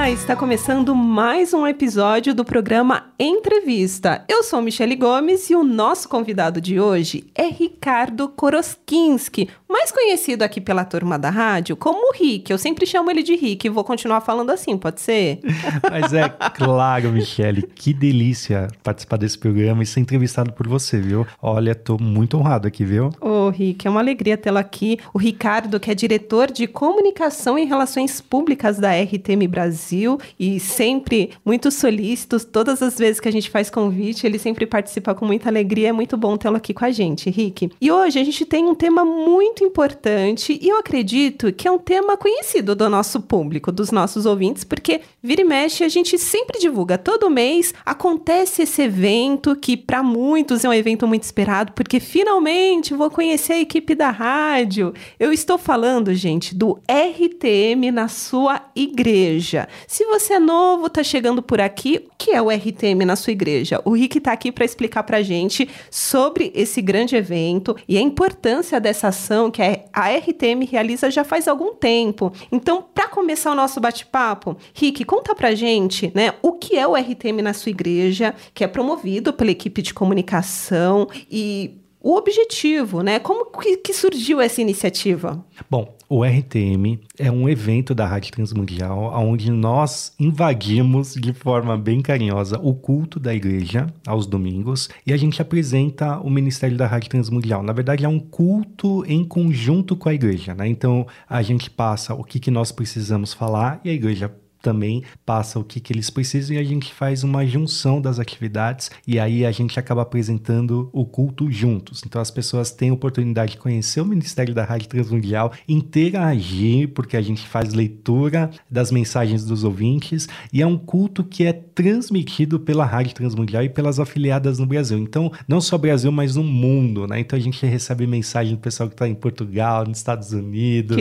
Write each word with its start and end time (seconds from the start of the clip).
Olá, 0.00 0.10
está 0.10 0.34
começando 0.34 0.94
mais 0.94 1.52
um 1.52 1.66
episódio 1.66 2.34
do 2.34 2.42
programa 2.42 3.12
Entrevista. 3.18 4.24
Eu 4.26 4.42
sou 4.42 4.62
Michele 4.62 4.96
Gomes 4.96 5.50
e 5.50 5.54
o 5.54 5.62
nosso 5.62 6.08
convidado 6.08 6.58
de 6.58 6.80
hoje 6.80 7.26
é 7.34 7.48
Ricardo 7.48 8.26
Koroskinski, 8.26 9.50
mais 9.68 9.92
conhecido 9.92 10.42
aqui 10.42 10.58
pela 10.58 10.86
turma 10.86 11.18
da 11.18 11.28
rádio 11.28 11.76
como 11.76 12.14
Rick. 12.14 12.50
Eu 12.50 12.56
sempre 12.56 12.86
chamo 12.86 13.10
ele 13.10 13.22
de 13.22 13.36
Rick 13.36 13.66
e 13.66 13.70
vou 13.70 13.84
continuar 13.84 14.22
falando 14.22 14.48
assim, 14.48 14.78
pode 14.78 15.02
ser? 15.02 15.40
Mas 15.90 16.14
é 16.14 16.30
claro, 16.30 17.12
Michele, 17.12 17.60
que 17.62 17.92
delícia 17.92 18.68
participar 18.82 19.18
desse 19.18 19.38
programa 19.38 19.82
e 19.82 19.86
ser 19.86 20.00
entrevistado 20.00 20.50
por 20.50 20.66
você, 20.66 20.98
viu? 20.98 21.26
Olha, 21.42 21.74
tô 21.74 21.98
muito 21.98 22.38
honrado 22.38 22.66
aqui, 22.66 22.86
viu? 22.86 23.10
Ô, 23.20 23.50
Rick, 23.50 23.86
é 23.86 23.90
uma 23.90 24.00
alegria 24.00 24.38
tê-lo 24.38 24.56
aqui. 24.56 24.98
O 25.12 25.18
Ricardo, 25.18 25.78
que 25.78 25.90
é 25.90 25.94
diretor 25.94 26.50
de 26.50 26.66
comunicação 26.66 27.58
e 27.58 27.66
relações 27.66 28.18
públicas 28.22 28.78
da 28.78 28.92
RTM 28.98 29.46
Brasil 29.46 29.89
e 30.38 30.60
sempre 30.60 31.30
muito 31.44 31.70
solícito, 31.70 32.38
todas 32.44 32.82
as 32.82 32.98
vezes 32.98 33.20
que 33.20 33.28
a 33.28 33.32
gente 33.32 33.50
faz 33.50 33.70
convite, 33.70 34.26
ele 34.26 34.38
sempre 34.38 34.66
participa 34.66 35.14
com 35.14 35.24
muita 35.24 35.48
alegria. 35.48 35.88
É 35.88 35.92
muito 35.92 36.16
bom 36.16 36.36
tê-lo 36.36 36.56
aqui 36.56 36.72
com 36.72 36.84
a 36.84 36.90
gente, 36.90 37.30
Rick. 37.30 37.70
E 37.80 37.90
hoje 37.90 38.18
a 38.18 38.24
gente 38.24 38.44
tem 38.44 38.64
um 38.66 38.74
tema 38.74 39.04
muito 39.04 39.64
importante 39.64 40.58
e 40.60 40.68
eu 40.68 40.78
acredito 40.78 41.52
que 41.52 41.66
é 41.66 41.70
um 41.70 41.78
tema 41.78 42.16
conhecido 42.16 42.74
do 42.74 42.88
nosso 42.88 43.20
público, 43.20 43.72
dos 43.72 43.90
nossos 43.90 44.26
ouvintes, 44.26 44.64
porque 44.64 45.00
vira 45.22 45.42
e 45.42 45.44
mexe 45.44 45.84
a 45.84 45.88
gente 45.88 46.18
sempre 46.18 46.58
divulga. 46.58 46.98
Todo 46.98 47.30
mês 47.30 47.74
acontece 47.84 48.62
esse 48.62 48.82
evento 48.82 49.56
que 49.56 49.76
para 49.76 50.02
muitos 50.02 50.64
é 50.64 50.68
um 50.68 50.72
evento 50.72 51.06
muito 51.06 51.22
esperado, 51.22 51.72
porque 51.72 52.00
finalmente 52.00 52.94
vou 52.94 53.10
conhecer 53.10 53.54
a 53.54 53.60
equipe 53.60 53.94
da 53.94 54.10
rádio. 54.10 54.92
Eu 55.18 55.32
estou 55.32 55.58
falando, 55.58 56.14
gente, 56.14 56.54
do 56.54 56.78
RTM 56.88 57.90
na 57.90 58.08
sua 58.08 58.60
igreja. 58.74 59.68
Se 59.86 60.04
você 60.04 60.34
é 60.34 60.38
novo, 60.38 60.88
tá 60.88 61.02
chegando 61.02 61.42
por 61.42 61.60
aqui, 61.60 62.06
o 62.06 62.12
que 62.16 62.30
é 62.30 62.40
o 62.40 62.50
RTM 62.50 63.04
na 63.04 63.16
sua 63.16 63.32
igreja? 63.32 63.80
O 63.84 63.92
Rick 63.92 64.18
está 64.18 64.32
aqui 64.32 64.52
para 64.52 64.64
explicar 64.64 65.02
para 65.02 65.22
gente 65.22 65.68
sobre 65.90 66.52
esse 66.54 66.80
grande 66.80 67.16
evento 67.16 67.76
e 67.88 67.96
a 67.96 68.00
importância 68.00 68.80
dessa 68.80 69.08
ação 69.08 69.50
que 69.50 69.62
a 69.62 70.10
RTM 70.10 70.64
realiza 70.70 71.10
já 71.10 71.24
faz 71.24 71.48
algum 71.48 71.74
tempo. 71.74 72.32
Então, 72.52 72.82
para 72.82 73.08
começar 73.08 73.52
o 73.52 73.54
nosso 73.54 73.80
bate-papo, 73.80 74.56
Rick, 74.74 75.04
conta 75.04 75.34
pra 75.34 75.54
gente, 75.54 76.12
né, 76.14 76.34
o 76.42 76.52
que 76.52 76.76
é 76.76 76.86
o 76.86 76.94
RTM 76.94 77.42
na 77.42 77.52
sua 77.52 77.70
igreja, 77.70 78.34
que 78.54 78.62
é 78.64 78.68
promovido 78.68 79.32
pela 79.32 79.50
equipe 79.50 79.82
de 79.82 79.94
comunicação 79.94 81.08
e 81.30 81.79
o 82.00 82.16
objetivo, 82.16 83.02
né? 83.02 83.18
Como 83.18 83.44
que, 83.46 83.76
que, 83.76 83.92
surgiu 83.92 84.40
essa 84.40 84.60
iniciativa? 84.60 85.44
Bom, 85.70 85.94
o 86.08 86.24
RTM 86.24 86.98
é 87.18 87.30
um 87.30 87.48
evento 87.48 87.94
da 87.94 88.06
Rádio 88.06 88.32
Transmundial 88.32 89.12
onde 89.14 89.50
nós 89.50 90.12
invadimos 90.18 91.14
de 91.14 91.32
forma 91.32 91.76
bem 91.76 92.00
carinhosa 92.00 92.58
o 92.62 92.74
culto 92.74 93.20
da 93.20 93.34
igreja 93.34 93.86
aos 94.06 94.26
domingos 94.26 94.88
e 95.06 95.12
a 95.12 95.16
gente 95.16 95.42
apresenta 95.42 96.18
o 96.20 96.30
Ministério 96.30 96.76
da 96.76 96.86
Rádio 96.86 97.10
Transmundial. 97.10 97.62
Na 97.62 97.72
verdade, 97.72 98.04
é 98.04 98.08
um 98.08 98.18
culto 98.18 99.04
em 99.06 99.22
conjunto 99.22 99.94
com 99.94 100.08
a 100.08 100.14
igreja, 100.14 100.54
né? 100.54 100.66
Então, 100.66 101.06
a 101.28 101.42
gente 101.42 101.70
passa 101.70 102.14
o 102.14 102.24
que, 102.24 102.40
que 102.40 102.50
nós 102.50 102.72
precisamos 102.72 103.34
falar 103.34 103.80
e 103.84 103.90
a 103.90 103.92
igreja 103.92 104.34
também 104.62 105.02
passa 105.24 105.58
o 105.58 105.64
que, 105.64 105.80
que 105.80 105.92
eles 105.92 106.10
precisam 106.10 106.56
e 106.56 106.58
a 106.58 106.64
gente 106.64 106.92
faz 106.92 107.24
uma 107.24 107.46
junção 107.46 108.00
das 108.00 108.18
atividades 108.18 108.90
e 109.06 109.18
aí 109.18 109.44
a 109.44 109.52
gente 109.52 109.78
acaba 109.78 110.02
apresentando 110.02 110.88
o 110.92 111.04
culto 111.04 111.50
juntos. 111.50 112.02
Então 112.04 112.20
as 112.20 112.30
pessoas 112.30 112.70
têm 112.70 112.90
a 112.90 112.94
oportunidade 112.94 113.52
de 113.52 113.58
conhecer 113.58 114.00
o 114.00 114.06
Ministério 114.06 114.54
da 114.54 114.64
Rádio 114.64 114.88
Transmundial, 114.88 115.52
interagir, 115.68 116.88
porque 116.88 117.16
a 117.16 117.22
gente 117.22 117.46
faz 117.46 117.72
leitura 117.72 118.50
das 118.70 118.90
mensagens 118.90 119.44
dos 119.44 119.64
ouvintes 119.64 120.28
e 120.52 120.62
é 120.62 120.66
um 120.66 120.76
culto 120.76 121.24
que 121.24 121.44
é 121.44 121.52
transmitido 121.52 122.60
pela 122.60 122.84
Rádio 122.84 123.14
Transmundial 123.14 123.64
e 123.64 123.68
pelas 123.68 123.98
afiliadas 123.98 124.58
no 124.58 124.66
Brasil. 124.66 124.98
Então, 124.98 125.32
não 125.48 125.60
só 125.60 125.78
Brasil, 125.78 126.12
mas 126.12 126.36
no 126.36 126.44
mundo, 126.44 127.06
né? 127.06 127.20
Então 127.20 127.38
a 127.38 127.42
gente 127.42 127.64
recebe 127.64 128.06
mensagem 128.06 128.54
do 128.54 128.60
pessoal 128.60 128.88
que 128.88 128.94
está 128.94 129.08
em 129.08 129.14
Portugal, 129.14 129.86
nos 129.86 129.98
Estados 129.98 130.32
Unidos, 130.32 130.96